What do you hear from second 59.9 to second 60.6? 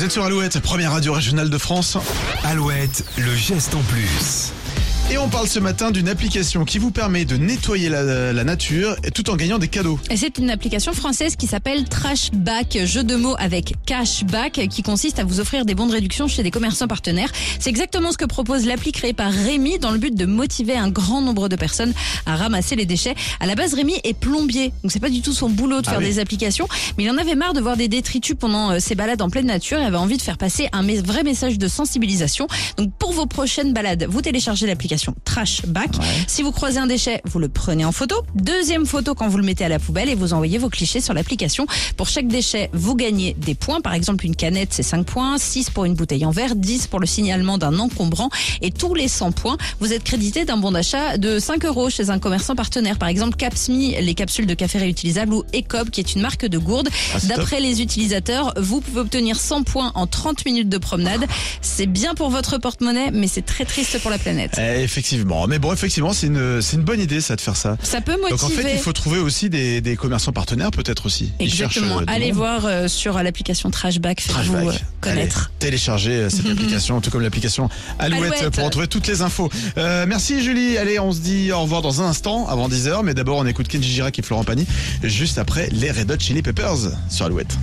en 30